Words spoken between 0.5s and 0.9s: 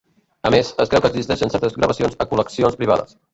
més, es